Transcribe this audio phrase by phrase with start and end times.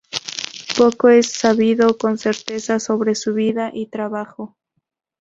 [0.75, 4.57] Poco es sabido con certeza sobre su vida y trabajo.